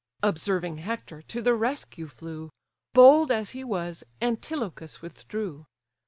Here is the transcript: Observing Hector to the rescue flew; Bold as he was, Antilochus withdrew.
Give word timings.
Observing 0.23 0.79
Hector 0.79 1.21
to 1.21 1.43
the 1.43 1.53
rescue 1.53 2.07
flew; 2.07 2.49
Bold 2.91 3.29
as 3.29 3.51
he 3.51 3.63
was, 3.63 4.03
Antilochus 4.19 4.99
withdrew. 5.03 5.65